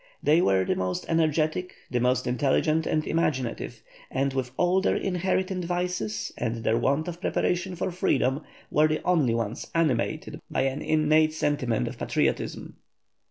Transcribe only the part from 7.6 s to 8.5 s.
for freedom,